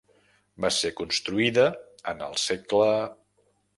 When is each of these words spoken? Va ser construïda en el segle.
Va 0.63 0.69
ser 0.77 0.91
construïda 1.01 1.65
en 2.13 2.25
el 2.29 2.35
segle. 2.45 2.89